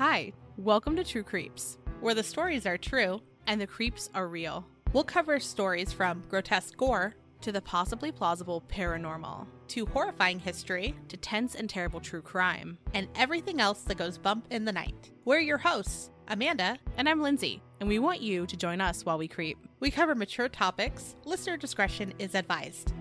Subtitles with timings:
[0.00, 4.66] Hi, welcome to True Creeps, where the stories are true and the creeps are real.
[4.94, 11.18] We'll cover stories from grotesque gore to the possibly plausible paranormal, to horrifying history, to
[11.18, 15.10] tense and terrible true crime, and everything else that goes bump in the night.
[15.26, 19.18] We're your hosts, Amanda, and I'm Lindsay, and we want you to join us while
[19.18, 19.58] we creep.
[19.80, 21.14] We cover mature topics.
[21.26, 22.94] Listener discretion is advised.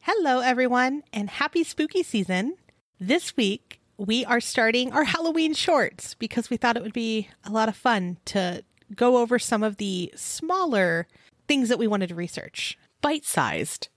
[0.00, 2.56] Hello, everyone, and happy spooky season.
[3.04, 7.50] This week, we are starting our Halloween shorts because we thought it would be a
[7.50, 8.62] lot of fun to
[8.94, 11.08] go over some of the smaller
[11.48, 12.78] things that we wanted to research.
[13.00, 13.88] Bite sized.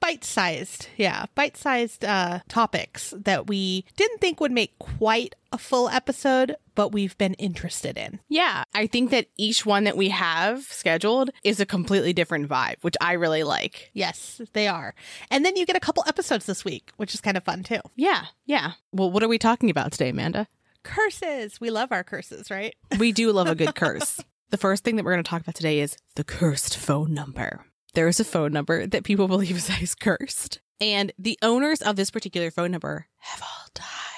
[0.00, 5.58] Bite sized, yeah, bite sized uh, topics that we didn't think would make quite a
[5.58, 8.20] full episode, but we've been interested in.
[8.28, 12.76] Yeah, I think that each one that we have scheduled is a completely different vibe,
[12.82, 13.90] which I really like.
[13.92, 14.94] Yes, they are.
[15.30, 17.80] And then you get a couple episodes this week, which is kind of fun too.
[17.96, 18.72] Yeah, yeah.
[18.92, 20.48] Well, what are we talking about today, Amanda?
[20.82, 21.60] Curses.
[21.60, 22.74] We love our curses, right?
[22.98, 24.20] We do love a good curse.
[24.50, 27.64] The first thing that we're going to talk about today is the cursed phone number.
[27.94, 32.10] There is a phone number that people believe is cursed, and the owners of this
[32.10, 34.13] particular phone number have all died.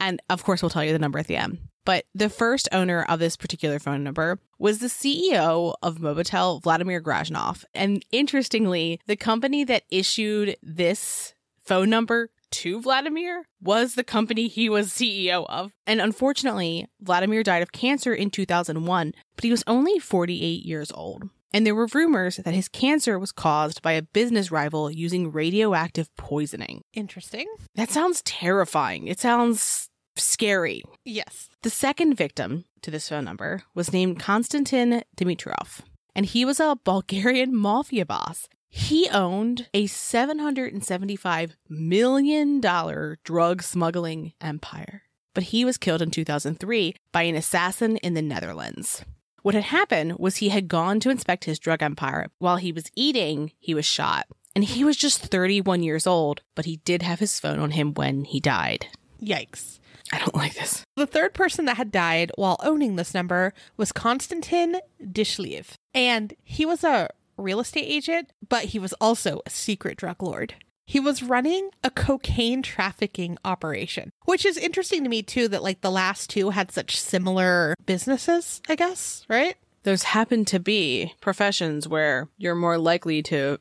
[0.00, 1.58] And of course, we'll tell you the number at the end.
[1.84, 7.00] But the first owner of this particular phone number was the CEO of Mobitel, Vladimir
[7.00, 7.64] Grashnov.
[7.74, 14.68] And interestingly, the company that issued this phone number to Vladimir was the company he
[14.68, 15.72] was CEO of.
[15.86, 21.28] And unfortunately, Vladimir died of cancer in 2001, but he was only 48 years old.
[21.52, 26.14] And there were rumors that his cancer was caused by a business rival using radioactive
[26.16, 26.82] poisoning.
[26.92, 27.46] Interesting.
[27.74, 29.06] That sounds terrifying.
[29.06, 30.82] It sounds scary.
[31.04, 31.48] Yes.
[31.62, 35.80] The second victim to this phone number was named Konstantin Dimitrov,
[36.14, 38.48] and he was a Bulgarian mafia boss.
[38.68, 45.02] He owned a $775 million drug smuggling empire,
[45.34, 49.04] but he was killed in 2003 by an assassin in the Netherlands.
[49.46, 52.26] What had happened was he had gone to inspect his drug empire.
[52.40, 54.26] While he was eating, he was shot.
[54.56, 57.94] And he was just 31 years old, but he did have his phone on him
[57.94, 58.88] when he died.
[59.22, 59.78] Yikes.
[60.12, 60.82] I don't like this.
[60.96, 65.74] The third person that had died while owning this number was Konstantin Dishliev.
[65.94, 70.54] And he was a real estate agent, but he was also a secret drug lord.
[70.86, 75.80] He was running a cocaine trafficking operation, which is interesting to me too that like
[75.80, 79.56] the last two had such similar businesses, I guess, right?
[79.82, 83.58] Those happen to be professions where you're more likely to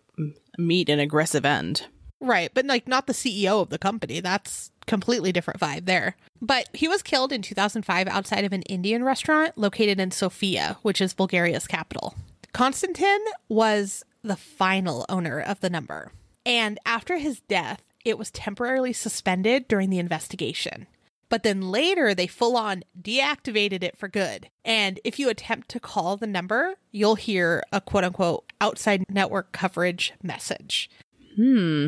[0.60, 1.88] meet an aggressive end.
[2.22, 4.20] Right, but like not the CEO of the company.
[4.20, 6.16] That's completely different vibe there.
[6.42, 11.02] But he was killed in 2005 outside of an Indian restaurant located in Sofia, which
[11.02, 12.16] is Bulgaria's capital.
[12.54, 13.20] Konstantin
[13.50, 16.12] was the final owner of the number.
[16.46, 20.88] And after his death, it was temporarily suspended during the investigation.
[21.28, 24.50] But then later, they full on deactivated it for good.
[24.64, 29.52] And if you attempt to call the number, you'll hear a quote unquote outside network
[29.52, 30.90] coverage message.
[31.36, 31.88] Hmm.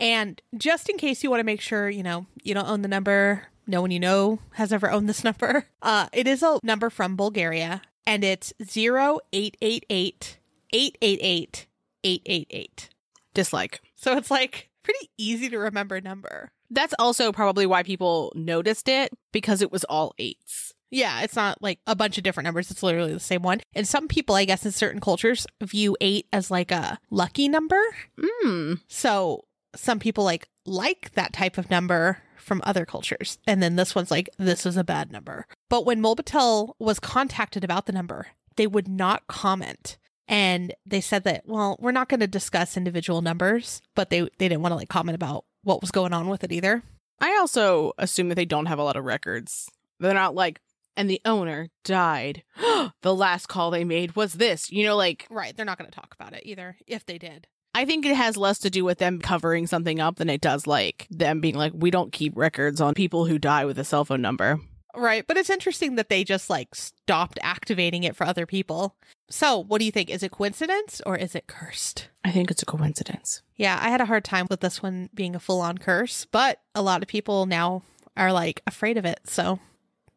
[0.00, 2.88] And just in case you want to make sure, you know, you don't own the
[2.88, 6.88] number, no one you know has ever owned this number, uh, it is a number
[6.88, 10.38] from Bulgaria and it's 0888
[10.72, 11.66] 888
[12.02, 12.88] 888.
[13.38, 13.80] Dislike.
[13.94, 16.50] So it's like pretty easy to remember number.
[16.70, 20.74] That's also probably why people noticed it because it was all eights.
[20.90, 22.68] Yeah, it's not like a bunch of different numbers.
[22.72, 23.60] It's literally the same one.
[23.76, 27.80] And some people, I guess, in certain cultures view eight as like a lucky number.
[28.18, 28.80] Mm.
[28.88, 29.44] So
[29.76, 33.38] some people like like that type of number from other cultures.
[33.46, 35.46] And then this one's like, this is a bad number.
[35.68, 39.96] But when Mobitel was contacted about the number, they would not comment.
[40.28, 44.48] And they said that, well, we're not going to discuss individual numbers, but they, they
[44.48, 46.82] didn't want to like comment about what was going on with it either.
[47.20, 49.68] I also assume that they don't have a lot of records.
[49.98, 50.60] They're not like,
[50.96, 52.42] and the owner died.
[53.02, 55.26] the last call they made was this, you know, like.
[55.30, 55.56] Right.
[55.56, 57.46] They're not going to talk about it either, if they did.
[57.74, 60.66] I think it has less to do with them covering something up than it does
[60.66, 64.04] like them being like, we don't keep records on people who die with a cell
[64.04, 64.60] phone number.
[64.96, 65.26] Right.
[65.26, 68.96] But it's interesting that they just like stopped activating it for other people.
[69.30, 70.10] So, what do you think?
[70.10, 72.08] Is it coincidence or is it cursed?
[72.24, 73.42] I think it's a coincidence.
[73.56, 76.60] Yeah, I had a hard time with this one being a full on curse, but
[76.74, 77.82] a lot of people now
[78.16, 79.20] are like afraid of it.
[79.24, 79.60] So,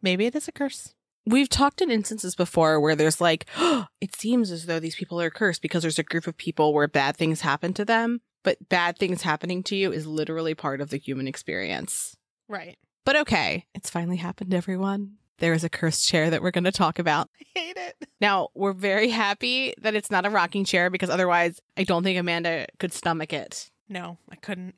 [0.02, 0.94] maybe it is a curse.
[1.26, 5.20] We've talked in instances before where there's like, oh, it seems as though these people
[5.22, 8.70] are cursed because there's a group of people where bad things happen to them, but
[8.70, 12.16] bad things happening to you is literally part of the human experience.
[12.48, 12.78] Right.
[13.06, 15.14] But okay, it's finally happened, everyone.
[15.40, 17.30] There is a cursed chair that we're going to talk about.
[17.40, 18.08] I hate it.
[18.20, 22.20] Now, we're very happy that it's not a rocking chair because otherwise, I don't think
[22.20, 23.72] Amanda could stomach it.
[23.90, 24.76] No, I couldn't.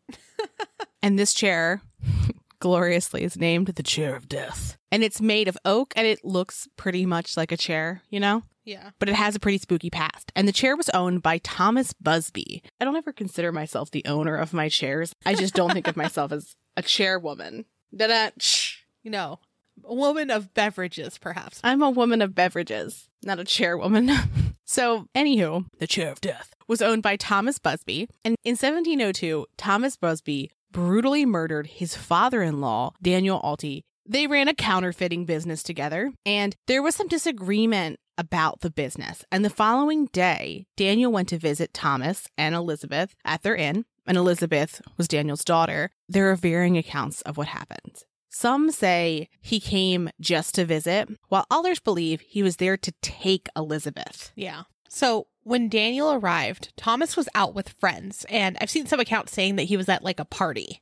[1.03, 1.81] and this chair
[2.59, 4.77] gloriously is named the Chair of Death.
[4.89, 8.43] And it's made of oak and it looks pretty much like a chair, you know?
[8.63, 8.91] Yeah.
[8.99, 10.31] But it has a pretty spooky past.
[10.33, 12.63] And the chair was owned by Thomas Busby.
[12.79, 15.13] I don't ever consider myself the owner of my chairs.
[15.25, 17.65] I just don't think of myself as a chairwoman.
[17.95, 18.29] Da-da.
[18.39, 18.79] Shh.
[19.03, 19.39] You know,
[19.83, 21.59] a woman of beverages, perhaps.
[21.63, 24.09] I'm a woman of beverages, not a chairwoman.
[24.65, 28.07] so, anywho, the Chair of Death was owned by Thomas Busby.
[28.23, 33.81] And in 1702, Thomas Busby brutally murdered his father in law, Daniel Auty.
[34.05, 39.23] They ran a counterfeiting business together, and there was some disagreement about the business.
[39.31, 44.17] And the following day, Daniel went to visit Thomas and Elizabeth at their inn, and
[44.17, 45.91] Elizabeth was Daniel's daughter.
[46.07, 48.03] There are varying accounts of what happened.
[48.29, 53.47] Some say he came just to visit, while others believe he was there to take
[53.55, 54.31] Elizabeth.
[54.35, 54.63] Yeah.
[54.89, 59.55] So when Daniel arrived, Thomas was out with friends, and I've seen some accounts saying
[59.57, 60.81] that he was at like a party.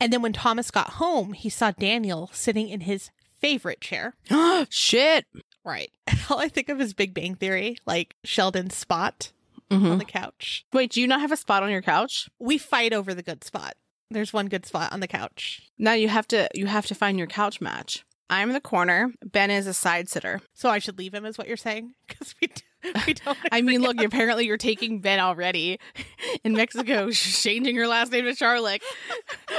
[0.00, 3.10] And then when Thomas got home, he saw Daniel sitting in his
[3.40, 4.14] favorite chair.
[4.68, 5.26] Shit.
[5.64, 5.90] Right.
[6.30, 9.32] All I think of is Big Bang Theory, like Sheldon's spot
[9.70, 9.90] Mhm.
[9.92, 10.64] on the couch.
[10.72, 12.28] Wait, do you not have a spot on your couch?
[12.38, 13.74] We fight over the good spot.
[14.10, 15.60] There's one good spot on the couch.
[15.78, 18.04] Now you have to you have to find your couch match.
[18.30, 19.12] I'm the corner.
[19.24, 20.40] Ben is a side sitter.
[20.54, 21.92] So I should leave him, is what you're saying?
[22.08, 22.62] Because we, d-
[23.06, 23.38] we don't.
[23.52, 25.78] I mean, look, on- apparently you're taking Ben already
[26.44, 28.82] in Mexico, changing your last name to Charlotte.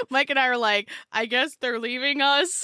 [0.10, 2.64] Mike and I are like, I guess they're leaving us.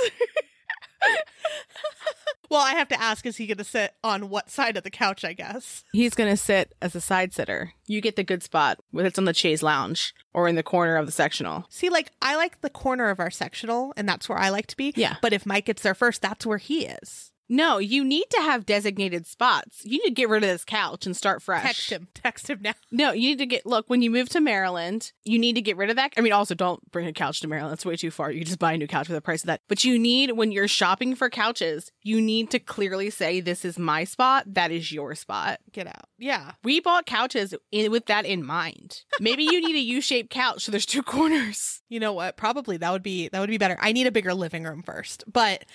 [2.50, 4.92] Well, I have to ask: Is he going to sit on what side of the
[4.92, 5.24] couch?
[5.24, 5.83] I guess.
[5.94, 7.74] He's gonna sit as a side sitter.
[7.88, 10.97] You get the good spot, whether it's on the chaise lounge or in the corner
[10.97, 11.65] of the sectional.
[11.69, 14.77] See, like I like the corner of our sectional, and that's where I like to
[14.77, 14.94] be.
[14.95, 15.15] Yeah.
[15.21, 17.31] But if Mike gets there first, that's where he is.
[17.47, 19.81] No, you need to have designated spots.
[19.83, 21.63] You need to get rid of this couch and start fresh.
[21.63, 22.07] Text him.
[22.13, 22.74] Text him now.
[22.92, 25.12] No, you need to get look when you move to Maryland.
[25.24, 26.13] You need to get rid of that.
[26.18, 27.74] I mean, also don't bring a couch to Maryland.
[27.74, 28.31] It's way too far.
[28.31, 29.62] You can just buy a new couch for the price of that.
[29.68, 33.77] But you need when you're shopping for couches, you need to clearly say, "This is
[33.77, 34.45] my spot.
[34.53, 36.09] That is your spot." Get out.
[36.18, 36.51] Yeah.
[36.63, 39.03] We bought couches in, with that in mind.
[39.19, 41.81] Maybe you need a U-shaped couch so there's two corners.
[41.89, 42.38] You know what?
[42.38, 43.77] Probably that would be that would be better.
[43.80, 45.24] I need a bigger living room first.
[45.31, 45.65] But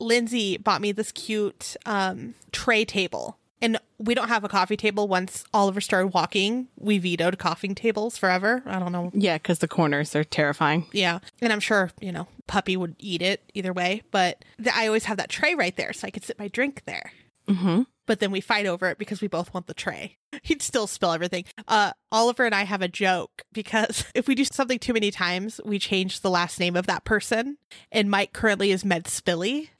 [0.00, 3.36] Lindsay bought me this cute um tray table.
[3.62, 5.06] And we don't have a coffee table.
[5.06, 8.62] Once Oliver started walking, we vetoed coffee tables forever.
[8.64, 9.10] I don't know.
[9.12, 10.86] Yeah, because the corners are terrifying.
[10.92, 11.18] Yeah.
[11.42, 14.02] And I'm sure, you know, puppy would eat it either way.
[14.10, 16.84] But th- I always have that tray right there so I could sit my drink
[16.86, 17.12] there.
[17.48, 17.82] Mm-hmm.
[18.06, 20.16] but then we fight over it because we both want the tray.
[20.44, 21.44] He'd still spill everything.
[21.66, 25.60] Uh, Oliver and I have a joke because if we do something too many times,
[25.64, 27.58] we change the last name of that person.
[27.90, 29.70] And Mike currently is Med Spilly.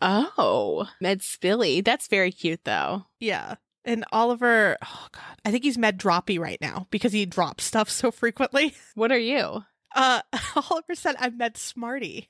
[0.00, 1.84] Oh, Med Spilly.
[1.84, 3.06] That's very cute, though.
[3.20, 3.56] Yeah.
[3.84, 7.88] And Oliver, oh God, I think he's Med Droppy right now because he drops stuff
[7.88, 8.74] so frequently.
[8.94, 9.64] What are you?
[9.94, 10.20] Uh,
[10.70, 12.28] Oliver said I'm Med Smarty.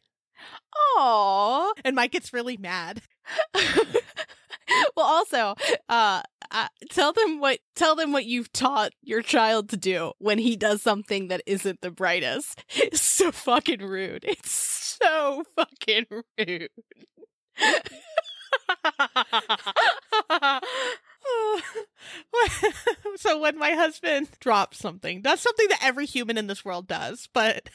[0.96, 1.72] Aw.
[1.84, 3.02] And Mike gets really mad.
[3.54, 5.56] well, also,
[5.88, 10.38] uh, uh, tell them what tell them what you've taught your child to do when
[10.38, 12.64] he does something that isn't the brightest.
[12.76, 14.24] It's so fucking rude.
[14.24, 16.06] It's so fucking
[16.38, 16.70] rude.
[23.16, 27.28] so when my husband drops something, that's something that every human in this world does,
[27.32, 27.68] but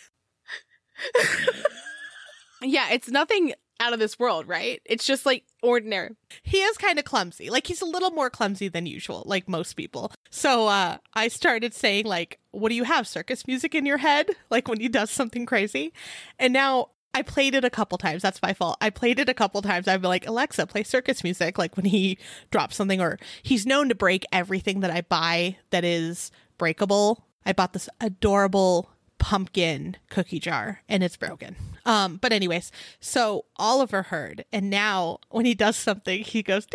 [2.62, 4.82] yeah, it's nothing out of this world, right?
[4.86, 6.16] It's just like ordinary.
[6.44, 7.50] he is kind of clumsy.
[7.50, 10.12] Like he's a little more clumsy than usual, like most people.
[10.30, 13.08] So uh I started saying like, "What do you have?
[13.08, 15.94] Circus music in your head?" Like when he does something crazy.
[16.40, 18.22] And now I played it a couple times.
[18.22, 18.78] That's my fault.
[18.82, 19.88] I played it a couple times.
[19.88, 22.18] I've been like, "Alexa, play circus music." Like when he
[22.52, 27.26] drops something or he's known to break everything that I buy that is breakable.
[27.46, 28.90] I bought this adorable
[29.24, 31.56] pumpkin cookie jar and it's broken.
[31.86, 36.68] Um, but anyways, so Oliver heard, and now when he does something, he goes.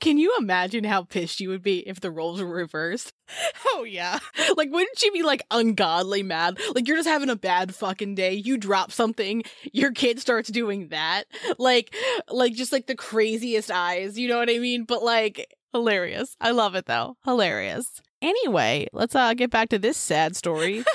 [0.00, 3.12] Can you imagine how pissed you would be if the roles were reversed?
[3.74, 4.18] Oh yeah.
[4.56, 6.58] Like wouldn't you be like ungodly mad?
[6.74, 8.32] Like you're just having a bad fucking day.
[8.32, 11.24] You drop something, your kid starts doing that.
[11.58, 11.94] Like
[12.28, 14.84] like just like the craziest eyes, you know what I mean?
[14.84, 16.36] But like hilarious.
[16.40, 17.16] I love it though.
[17.24, 18.00] Hilarious.
[18.20, 20.84] Anyway, let's uh get back to this sad story.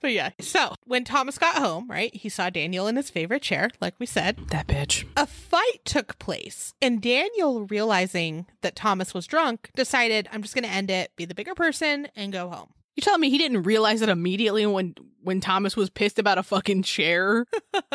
[0.00, 0.30] but yeah.
[0.40, 4.06] So when Thomas got home, right, he saw Daniel in his favorite chair, like we
[4.06, 4.38] said.
[4.48, 5.04] that bitch.
[5.16, 10.64] A fight took place, and Daniel, realizing that Thomas was drunk, decided, "I'm just going
[10.64, 12.68] to end it, be the bigger person, and go home."
[13.00, 16.42] You telling me he didn't realize it immediately when when Thomas was pissed about a
[16.42, 17.46] fucking chair?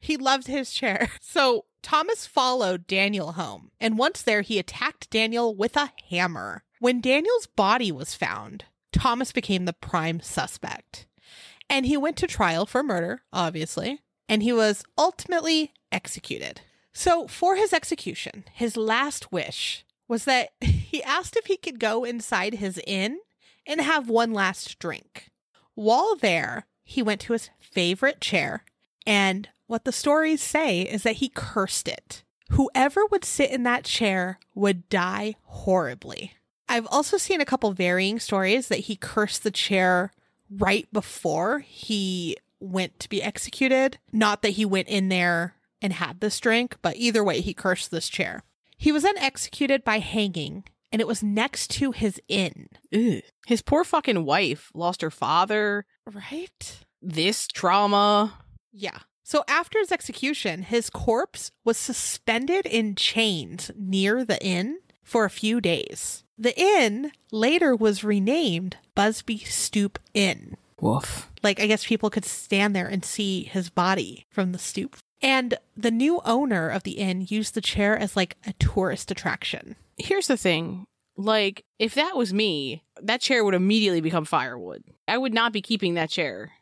[0.00, 1.08] He loved his chair.
[1.20, 6.64] So Thomas followed Daniel home, and once there, he attacked Daniel with a hammer.
[6.80, 11.06] When Daniel's body was found, Thomas became the prime suspect.
[11.68, 16.62] And he went to trial for murder, obviously, and he was ultimately executed.
[16.92, 22.02] So, for his execution, his last wish was that he asked if he could go
[22.02, 23.20] inside his inn
[23.66, 25.30] and have one last drink.
[25.74, 28.64] While there, he went to his favorite chair,
[29.06, 32.24] and what the stories say is that he cursed it.
[32.50, 36.32] Whoever would sit in that chair would die horribly.
[36.68, 40.12] I've also seen a couple varying stories that he cursed the chair
[40.50, 43.98] right before he went to be executed.
[44.12, 47.90] Not that he went in there and had this drink, but either way, he cursed
[47.90, 48.42] this chair.
[48.76, 52.68] He was then executed by hanging, and it was next to his inn.
[53.46, 55.86] His poor fucking wife lost her father.
[56.06, 56.78] Right?
[57.00, 58.34] This trauma.
[58.72, 58.98] Yeah.
[59.22, 65.30] So after his execution, his corpse was suspended in chains near the inn for a
[65.30, 66.24] few days.
[66.36, 70.56] The inn later was renamed Busby Stoop Inn.
[70.80, 71.28] Woof.
[71.42, 74.96] Like, I guess people could stand there and see his body from the stoop.
[75.22, 79.76] And the new owner of the inn used the chair as like a tourist attraction.
[80.00, 80.86] Here's the thing.
[81.16, 84.82] Like, if that was me, that chair would immediately become firewood.
[85.06, 86.52] I would not be keeping that chair.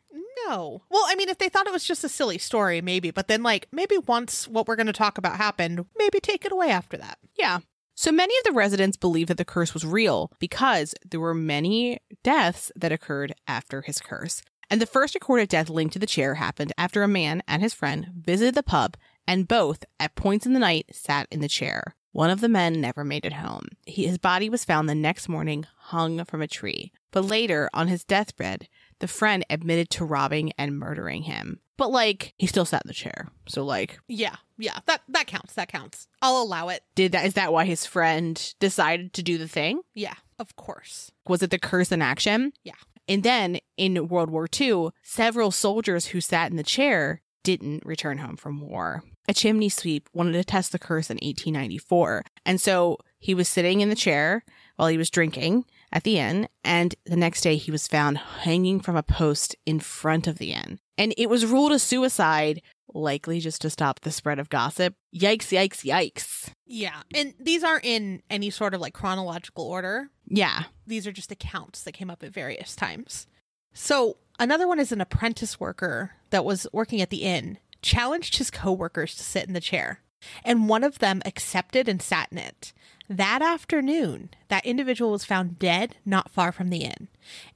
[0.45, 0.81] No.
[0.89, 3.43] Well, I mean, if they thought it was just a silly story, maybe, but then,
[3.43, 6.97] like, maybe once what we're going to talk about happened, maybe take it away after
[6.97, 7.19] that.
[7.37, 7.59] Yeah.
[7.95, 11.99] So many of the residents believe that the curse was real because there were many
[12.23, 14.41] deaths that occurred after his curse.
[14.69, 17.73] And the first recorded death linked to the chair happened after a man and his
[17.73, 18.95] friend visited the pub
[19.27, 21.95] and both, at points in the night, sat in the chair.
[22.11, 23.67] One of the men never made it home.
[23.85, 26.91] He, his body was found the next morning hung from a tree.
[27.11, 28.67] But later, on his deathbed,
[28.99, 31.59] the friend admitted to robbing and murdering him.
[31.77, 33.29] But like, he still sat in the chair.
[33.47, 34.35] So like, Yeah.
[34.57, 34.79] Yeah.
[34.87, 35.53] That, that counts.
[35.53, 36.07] That counts.
[36.21, 36.83] I'll allow it.
[36.95, 39.81] did that is that why his friend decided to do the thing?
[39.93, 40.15] Yeah.
[40.37, 41.11] Of course.
[41.27, 42.53] Was it the curse in action?
[42.63, 42.73] Yeah.
[43.07, 48.17] And then in World War II, several soldiers who sat in the chair didn't return
[48.19, 49.03] home from war.
[49.29, 52.23] A chimney sweep wanted to test the curse in 1894.
[52.47, 54.43] And so he was sitting in the chair
[54.75, 56.47] while he was drinking at the inn.
[56.63, 60.53] And the next day he was found hanging from a post in front of the
[60.53, 60.79] inn.
[60.97, 64.95] And it was ruled a suicide, likely just to stop the spread of gossip.
[65.15, 66.51] Yikes, yikes, yikes.
[66.65, 67.03] Yeah.
[67.13, 70.09] And these aren't in any sort of like chronological order.
[70.25, 70.63] Yeah.
[70.87, 73.27] These are just accounts that came up at various times.
[73.75, 78.51] So another one is an apprentice worker that was working at the inn, challenged his
[78.51, 80.01] coworkers to sit in the chair.
[80.43, 82.73] And one of them accepted and sat in it.
[83.09, 87.07] That afternoon, that individual was found dead not far from the inn,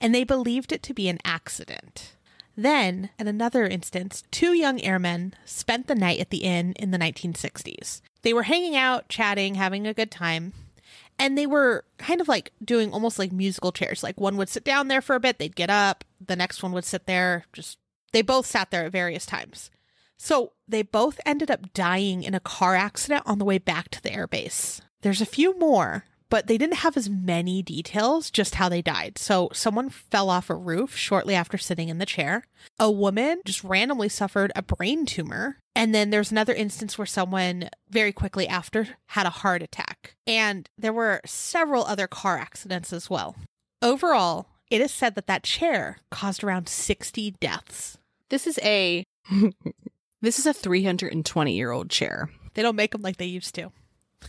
[0.01, 2.15] and they believed it to be an accident.
[2.55, 6.97] Then, in another instance, two young airmen spent the night at the inn in the
[6.97, 8.01] 1960s.
[8.21, 10.53] They were hanging out, chatting, having a good time,
[11.19, 14.03] and they were kind of like doing almost like musical chairs.
[14.03, 16.71] Like one would sit down there for a bit, they'd get up, the next one
[16.73, 17.77] would sit there, just
[18.11, 19.69] they both sat there at various times.
[20.23, 24.01] So they both ended up dying in a car accident on the way back to
[24.01, 24.79] the airbase.
[25.01, 29.17] There's a few more, but they didn't have as many details, just how they died.
[29.17, 32.45] So someone fell off a roof shortly after sitting in the chair.
[32.79, 35.57] A woman just randomly suffered a brain tumor.
[35.75, 40.15] And then there's another instance where someone very quickly after had a heart attack.
[40.25, 43.35] And there were several other car accidents as well.
[43.81, 47.97] Overall, it is said that that chair caused around 60 deaths.
[48.29, 49.03] This is a
[50.23, 52.29] this is a 320 year old chair.
[52.53, 53.71] They don't make them like they used to.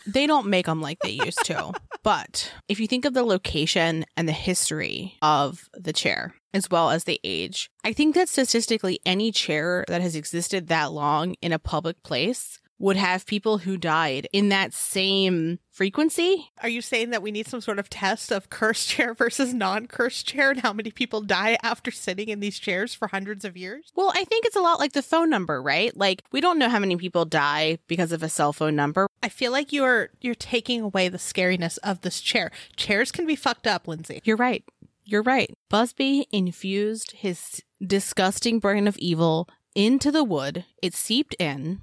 [0.07, 1.73] They don't make them like they used to.
[2.03, 6.91] but if you think of the location and the history of the chair, as well
[6.91, 11.53] as the age, I think that statistically, any chair that has existed that long in
[11.53, 16.51] a public place would have people who died in that same frequency.
[16.63, 19.87] Are you saying that we need some sort of test of cursed chair versus non
[19.87, 23.57] cursed chair and how many people die after sitting in these chairs for hundreds of
[23.57, 23.93] years?
[23.95, 25.97] Well, I think it's a lot like the phone number, right?
[25.97, 29.09] Like we don't know how many people die because of a cell phone number.
[29.23, 32.51] I feel like you're you're taking away the scariness of this chair.
[32.77, 34.21] Chairs can be fucked up, Lindsay.
[34.25, 34.65] You're right.
[35.05, 35.53] You're right.
[35.69, 40.65] Busby infused his disgusting brain of evil into the wood.
[40.83, 41.81] It seeped in.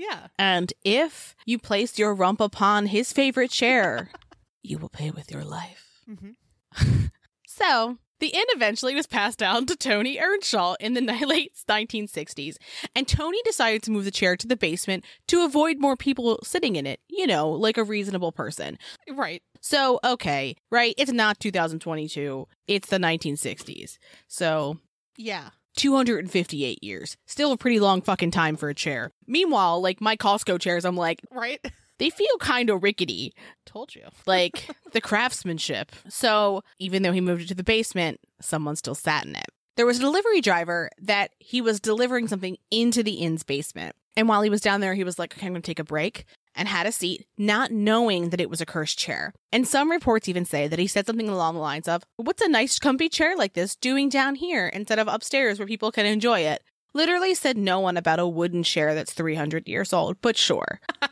[0.00, 0.28] Yeah.
[0.38, 4.08] And if you placed your rump upon his favorite chair,
[4.62, 6.00] you will pay with your life.
[6.10, 7.06] Mm-hmm.
[7.46, 12.56] So, the inn eventually was passed down to Tony Earnshaw in the late 1960s,
[12.94, 16.76] and Tony decided to move the chair to the basement to avoid more people sitting
[16.76, 18.78] in it, you know, like a reasonable person.
[19.12, 19.42] Right.
[19.60, 23.98] So, okay, right, it's not 2022, it's the 1960s.
[24.26, 24.78] So,
[25.18, 25.50] Yeah.
[25.80, 27.16] 258 years.
[27.26, 29.12] Still a pretty long fucking time for a chair.
[29.26, 31.58] Meanwhile, like my Costco chairs, I'm like, Right.
[31.98, 33.32] they feel kind of rickety,
[33.64, 34.02] Told you.
[34.26, 35.92] like the craftsmanship.
[36.08, 39.46] So even though he moved it to the basement, someone still sat in it.
[39.76, 43.96] There was a delivery driver that he was delivering something into the inn's basement.
[44.16, 45.84] And while he was down there, he was like, okay, I'm going to take a
[45.84, 49.32] break and had a seat, not knowing that it was a cursed chair.
[49.52, 52.48] And some reports even say that he said something along the lines of, What's a
[52.48, 56.40] nice, comfy chair like this doing down here instead of upstairs where people can enjoy
[56.40, 56.62] it?
[56.92, 60.80] Literally said no one about a wooden chair that's 300 years old, but sure.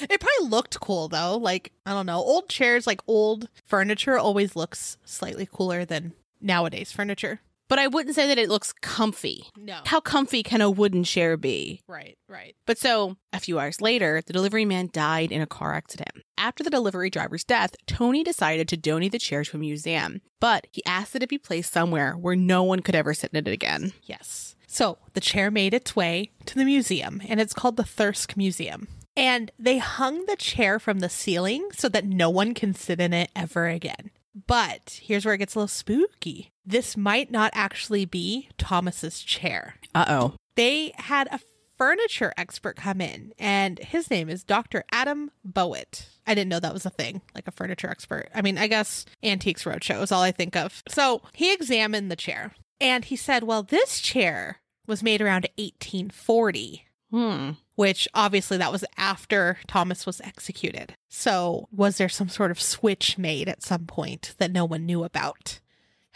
[0.00, 1.36] It probably looked cool though.
[1.36, 2.18] Like, I don't know.
[2.18, 7.40] Old chairs, like old furniture, always looks slightly cooler than nowadays furniture.
[7.68, 9.46] But I wouldn't say that it looks comfy.
[9.56, 9.80] No.
[9.86, 11.80] How comfy can a wooden chair be?
[11.88, 12.54] Right, right.
[12.64, 16.22] But so, a few hours later, the delivery man died in a car accident.
[16.38, 20.66] After the delivery driver's death, Tony decided to donate the chair to a museum, but
[20.70, 23.52] he asked that it be placed somewhere where no one could ever sit in it
[23.52, 23.92] again.
[24.04, 24.54] Yes.
[24.66, 28.88] So the chair made its way to the museum, and it's called the Thirsk Museum.
[29.16, 33.14] And they hung the chair from the ceiling so that no one can sit in
[33.14, 34.10] it ever again.
[34.46, 36.50] But here's where it gets a little spooky.
[36.66, 39.76] This might not actually be Thomas's chair.
[39.94, 40.34] Uh oh.
[40.56, 41.38] They had a
[41.78, 44.82] furniture expert come in, and his name is Dr.
[44.90, 46.08] Adam Bowett.
[46.26, 48.28] I didn't know that was a thing, like a furniture expert.
[48.34, 50.82] I mean, I guess Antiques Roadshow is all I think of.
[50.88, 56.82] So he examined the chair, and he said, Well, this chair was made around 1840
[57.12, 57.50] Hmm.
[57.76, 60.94] which obviously that was after Thomas was executed.
[61.08, 65.04] So, was there some sort of switch made at some point that no one knew
[65.04, 65.60] about?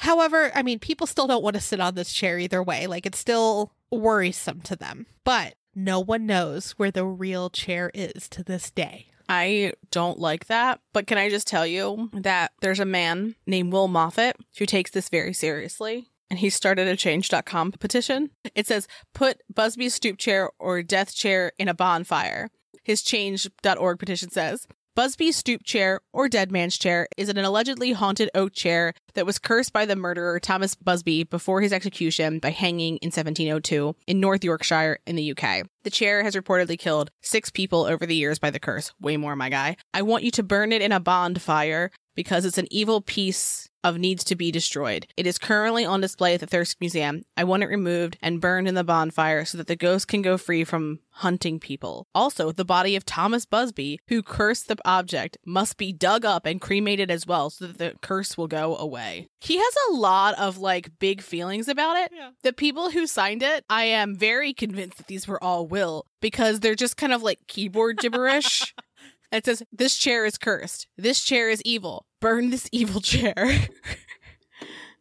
[0.00, 2.87] However, I mean, people still don't want to sit on this chair either way.
[2.87, 5.04] Like, it's still worrisome to them.
[5.25, 9.09] But no one knows where the real chair is to this day.
[9.28, 13.75] I don't like that, but can I just tell you that there's a man named
[13.75, 16.09] Will Moffat who takes this very seriously.
[16.30, 18.30] And he started a change.com petition.
[18.54, 22.49] It says, put Busby's stoop chair or death chair in a bonfire.
[22.83, 24.66] His change.org petition says,
[25.00, 29.39] Busby's stoop chair or dead man's chair is an allegedly haunted oak chair that was
[29.39, 34.45] cursed by the murderer Thomas Busby before his execution by hanging in 1702 in North
[34.45, 35.67] Yorkshire in the UK.
[35.82, 38.93] The chair has reportedly killed six people over the years by the curse.
[39.00, 39.76] Way more, my guy.
[39.95, 43.99] I want you to burn it in a bonfire because it's an evil piece of
[43.99, 45.06] needs to be destroyed.
[45.16, 47.23] It is currently on display at the Thirsk Museum.
[47.36, 50.36] I want it removed and burned in the bonfire so that the ghost can go
[50.36, 52.06] free from hunting people.
[52.14, 56.60] Also, the body of Thomas Busby, who cursed the object, must be dug up and
[56.60, 59.28] cremated as well so that the curse will go away.
[59.40, 62.12] He has a lot of like big feelings about it.
[62.14, 62.30] Yeah.
[62.43, 66.61] The people who signed it, I am very convinced that these were all Will because
[66.61, 68.75] they're just kind of like keyboard gibberish.
[69.33, 70.89] It says, This chair is cursed.
[70.99, 72.04] This chair is evil.
[72.21, 73.35] Burn this evil chair.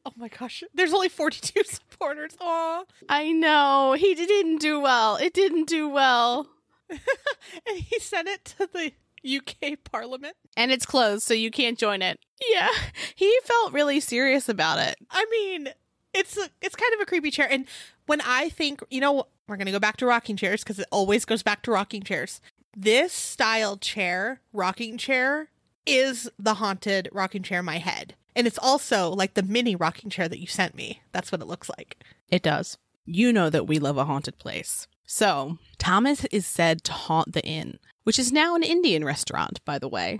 [0.05, 0.63] Oh my gosh.
[0.73, 2.35] There's only 42 supporters.
[2.39, 2.83] Aw.
[3.09, 3.95] I know.
[3.97, 5.17] He didn't do well.
[5.17, 6.47] It didn't do well.
[6.89, 6.99] and
[7.77, 8.93] he sent it to the
[9.37, 10.35] UK Parliament.
[10.55, 12.17] And it's closed, so you can't join it.
[12.49, 12.69] Yeah.
[13.15, 14.95] He felt really serious about it.
[15.11, 15.69] I mean,
[16.13, 17.47] it's a, it's kind of a creepy chair.
[17.51, 17.65] And
[18.09, 20.87] when I think, you know, we're going to go back to rocking chairs because it
[20.91, 22.41] always goes back to rocking chairs.
[22.75, 25.49] This style chair, rocking chair,
[25.85, 28.15] is the haunted rocking chair in my head.
[28.35, 31.03] And it's also like the mini rocking chair that you sent me.
[31.11, 32.03] That's what it looks like.
[32.29, 32.79] It does.
[33.05, 34.87] You know that we love a haunted place.
[35.05, 39.77] So, Thomas is said to haunt the inn, which is now an Indian restaurant, by
[39.77, 40.19] the way.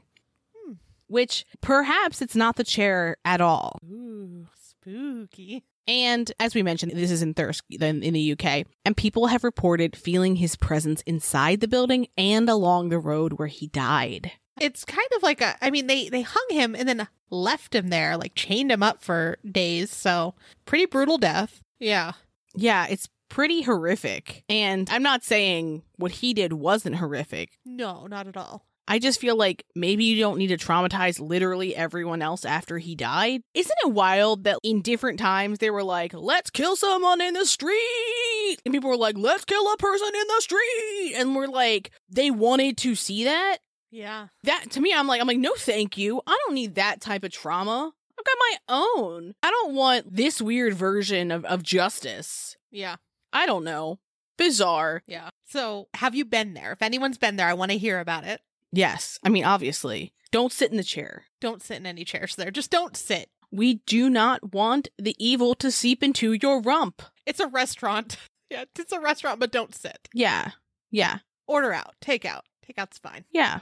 [0.56, 0.73] Hmm.
[1.08, 3.80] Which perhaps it's not the chair at all.
[3.84, 5.63] Ooh, spooky.
[5.89, 9.43] And as we mentioned, this is in Thirsk in in the UK, and people have
[9.43, 14.32] reported feeling his presence inside the building and along the road where he died.
[14.62, 17.89] It's kind of like a I mean they they hung him and then left him
[17.89, 19.89] there, like chained him up for days.
[19.89, 21.63] So, pretty brutal death.
[21.80, 22.12] Yeah.
[22.56, 24.43] Yeah, it's pretty horrific.
[24.47, 27.58] And I'm not saying what he did wasn't horrific.
[27.65, 28.63] No, not at all.
[28.89, 32.95] I just feel like maybe you don't need to traumatize literally everyone else after he
[32.95, 33.43] died.
[33.54, 37.45] Isn't it wild that in different times they were like, let's kill someone in the
[37.45, 38.58] street?
[38.65, 41.13] And people were like, let's kill a person in the street.
[41.17, 43.60] And we're like, they wanted to see that?
[43.91, 44.30] Yeah.
[44.43, 46.21] That to me, I'm like, I'm like, no, thank you.
[46.25, 47.93] I don't need that type of trauma.
[48.17, 49.36] I've got my own.
[49.43, 52.58] I don't want this weird version of, of justice.
[52.71, 52.95] Yeah.
[53.32, 53.99] I don't know.
[54.36, 55.04] Bizarre.
[55.06, 55.30] Yeah.
[55.45, 56.71] So, have you been there?
[56.71, 58.41] If anyone's been there, I want to hear about it.
[58.71, 59.19] Yes.
[59.23, 60.13] I mean, obviously.
[60.32, 61.23] Don't sit in the chair.
[61.41, 62.51] Don't sit in any chairs there.
[62.51, 63.29] Just don't sit.
[63.51, 67.01] We do not want the evil to seep into your rump.
[67.25, 68.17] It's a restaurant.
[68.51, 70.10] Yeah, it's a restaurant, but don't sit.
[70.12, 70.53] Yeah.
[70.89, 71.19] Yeah.
[71.45, 72.45] Order out, take out.
[72.65, 73.23] Takeout's fine.
[73.32, 73.60] Yeah.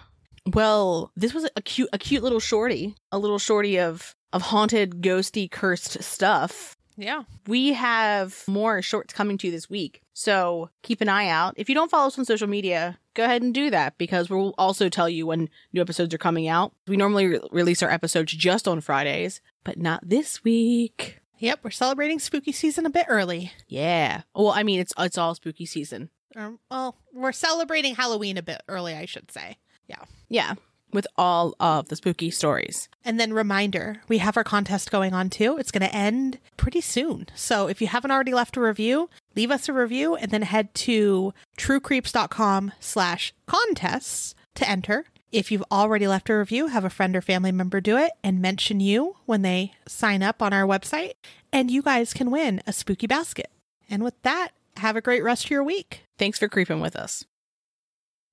[0.54, 2.96] Well, this was a cute a cute little shorty.
[3.12, 6.78] A little shorty of of haunted, ghosty, cursed stuff.
[6.96, 7.24] Yeah.
[7.48, 10.02] We have more shorts coming to you this week.
[10.14, 11.56] So keep an eye out.
[11.58, 14.54] If you don't follow us on social media, go ahead and do that because we'll
[14.58, 16.72] also tell you when new episodes are coming out.
[16.88, 21.20] We normally re- release our episodes just on Fridays, but not this week.
[21.40, 23.52] Yep, we're celebrating spooky season a bit early.
[23.68, 24.22] Yeah.
[24.34, 26.10] Well, I mean, it's it's all spooky season.
[26.36, 29.58] Um, well, we're celebrating Halloween a bit early, I should say.
[29.88, 30.04] Yeah.
[30.30, 30.56] Yeah,
[30.94, 32.90] with all of the spooky stories.
[33.04, 35.58] And then reminder, we have our contest going on too.
[35.58, 37.28] It's going to end pretty soon.
[37.36, 40.74] So if you haven't already left a review, leave us a review and then head
[40.76, 45.06] to truecreeps.com slash contests to enter.
[45.32, 48.42] If you've already left a review, have a friend or family member do it and
[48.42, 51.14] mention you when they sign up on our website,
[51.52, 53.52] and you guys can win a spooky basket.
[53.90, 56.04] And with that, have a great rest of your week.
[56.18, 57.26] Thanks for creeping with us.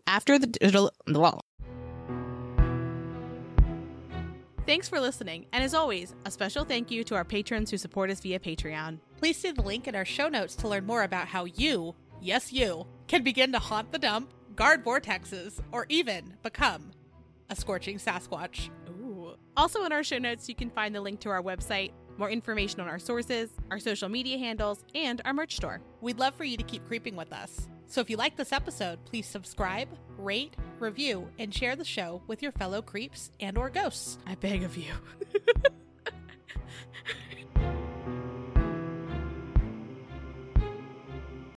[0.06, 0.92] After the digital.
[4.66, 5.44] Thanks for listening.
[5.52, 8.98] And as always, a special thank you to our patrons who support us via Patreon.
[9.18, 12.50] Please see the link in our show notes to learn more about how you, yes,
[12.50, 16.92] you, can begin to haunt the dump, guard vortexes, or even become
[17.50, 18.70] a scorching Sasquatch.
[18.88, 19.34] Ooh.
[19.54, 22.80] Also, in our show notes, you can find the link to our website, more information
[22.80, 25.82] on our sources, our social media handles, and our merch store.
[26.00, 27.68] We'd love for you to keep creeping with us.
[27.86, 32.42] So if you like this episode, please subscribe, rate, review, and share the show with
[32.42, 34.18] your fellow creeps and or ghosts.
[34.26, 34.92] I beg of you.